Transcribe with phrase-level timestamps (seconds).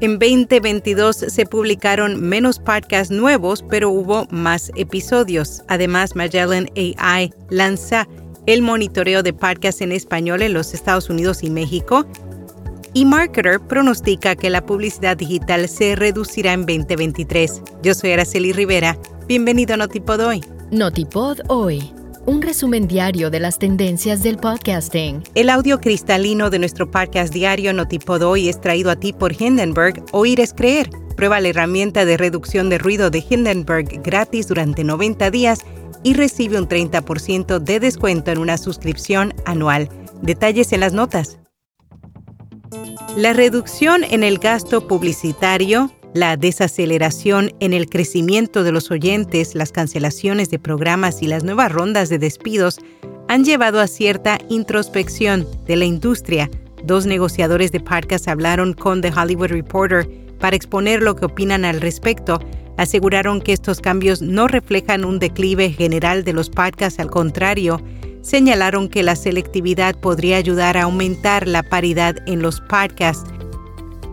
[0.00, 5.62] En 2022 se publicaron menos podcasts nuevos, pero hubo más episodios.
[5.68, 8.08] Además, Magellan AI lanza
[8.46, 12.06] el monitoreo de podcasts en español en los Estados Unidos y México.
[12.92, 17.62] Y Marketer pronostica que la publicidad digital se reducirá en 2023.
[17.82, 18.98] Yo soy Araceli Rivera.
[19.26, 20.44] Bienvenido a Notipod Hoy.
[20.70, 21.92] Notipod Hoy
[22.26, 25.22] un resumen diario de las tendencias del podcasting.
[25.34, 30.02] El audio cristalino de nuestro podcast diario Notipod hoy es traído a ti por Hindenburg.
[30.12, 30.90] Oír es creer.
[31.16, 35.60] Prueba la herramienta de reducción de ruido de Hindenburg gratis durante 90 días
[36.02, 39.88] y recibe un 30% de descuento en una suscripción anual.
[40.22, 41.38] Detalles en las notas.
[43.16, 49.72] La reducción en el gasto publicitario la desaceleración en el crecimiento de los oyentes, las
[49.72, 52.78] cancelaciones de programas y las nuevas rondas de despidos
[53.28, 56.48] han llevado a cierta introspección de la industria.
[56.84, 61.80] Dos negociadores de podcast hablaron con The Hollywood Reporter para exponer lo que opinan al
[61.80, 62.38] respecto.
[62.76, 67.80] Aseguraron que estos cambios no reflejan un declive general de los podcasts, al contrario,
[68.22, 73.28] señalaron que la selectividad podría ayudar a aumentar la paridad en los podcasts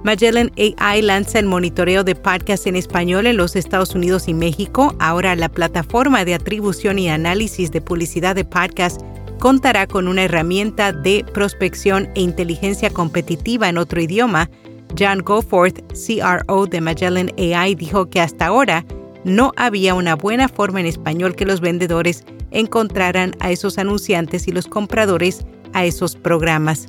[0.03, 4.95] Magellan AI lanza el monitoreo de podcasts en español en los Estados Unidos y México.
[4.99, 9.05] Ahora la plataforma de atribución y análisis de publicidad de podcasts
[9.39, 14.49] contará con una herramienta de prospección e inteligencia competitiva en otro idioma.
[14.97, 18.83] John Goforth, CRO de Magellan AI, dijo que hasta ahora
[19.23, 24.52] no había una buena forma en español que los vendedores encontraran a esos anunciantes y
[24.52, 26.88] los compradores a esos programas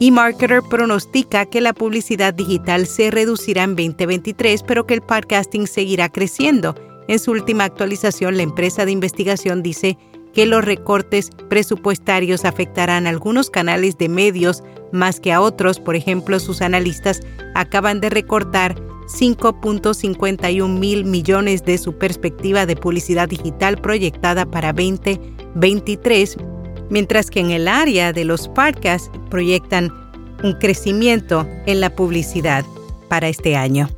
[0.00, 6.08] eMarketer pronostica que la publicidad digital se reducirá en 2023, pero que el podcasting seguirá
[6.08, 6.74] creciendo.
[7.06, 9.98] En su última actualización, la empresa de investigación dice
[10.32, 15.78] que los recortes presupuestarios afectarán a algunos canales de medios más que a otros.
[15.78, 17.20] Por ejemplo, sus analistas
[17.54, 18.76] acaban de recortar
[19.06, 26.36] 5.51 mil millones de su perspectiva de publicidad digital proyectada para 2023
[26.90, 29.90] mientras que en el área de los podcasts proyectan
[30.42, 32.64] un crecimiento en la publicidad
[33.08, 33.88] para este año.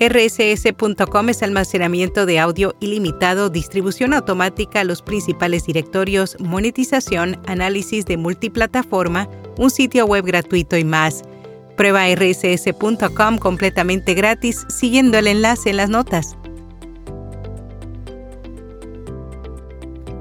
[0.00, 8.16] RSS.com es almacenamiento de audio ilimitado, distribución automática a los principales directorios, monetización, análisis de
[8.16, 11.22] multiplataforma, un sitio web gratuito y más.
[11.76, 16.37] Prueba rss.com completamente gratis siguiendo el enlace en las notas.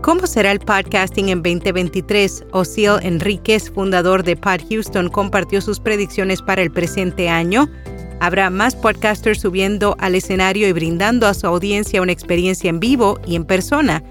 [0.07, 2.45] ¿Cómo será el podcasting en 2023?
[2.53, 7.69] Osiel Enríquez, fundador de Pod Houston, compartió sus predicciones para el presente año.
[8.21, 13.19] Habrá más podcasters subiendo al escenario y brindando a su audiencia una experiencia en vivo
[13.27, 14.01] y en persona.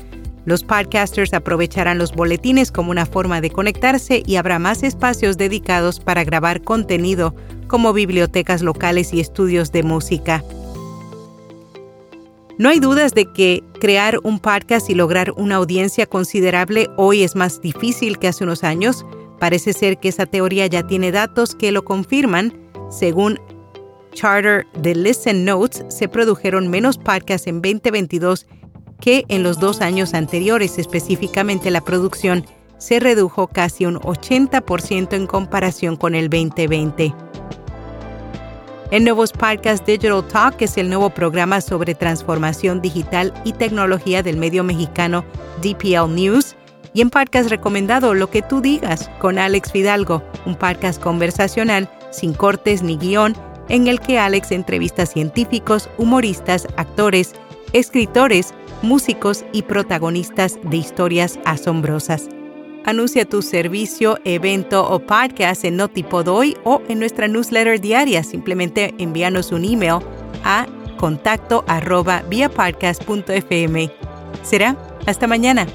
[0.44, 5.98] Los podcasters aprovecharán los boletines como una forma de conectarse y habrá más espacios dedicados
[5.98, 7.34] para grabar contenido,
[7.68, 10.44] como bibliotecas locales y estudios de música.
[12.58, 17.36] No hay dudas de que crear un podcast y lograr una audiencia considerable hoy es
[17.36, 19.04] más difícil que hace unos años.
[19.38, 22.58] Parece ser que esa teoría ya tiene datos que lo confirman.
[22.90, 23.38] Según
[24.14, 28.46] Charter de Listen Notes, se produjeron menos podcasts en 2022
[29.02, 30.78] que en los dos años anteriores.
[30.78, 32.46] Específicamente la producción
[32.78, 37.14] se redujo casi un 80% en comparación con el 2020.
[38.92, 44.36] En nuevos podcasts Digital Talk es el nuevo programa sobre transformación digital y tecnología del
[44.36, 45.24] medio mexicano
[45.60, 46.54] DPL News.
[46.94, 52.32] Y en podcast recomendado Lo que tú digas con Alex Fidalgo, un podcast conversacional sin
[52.32, 53.34] cortes ni guion
[53.68, 57.32] en el que Alex entrevista científicos, humoristas, actores,
[57.72, 62.28] escritores, músicos y protagonistas de historias asombrosas.
[62.86, 68.22] Anuncia tu servicio, evento o podcast en Notipodoy o en nuestra newsletter diaria.
[68.22, 69.98] Simplemente envíanos un email
[70.44, 70.66] a
[70.96, 72.22] contacto arroba
[74.44, 75.66] Será hasta mañana.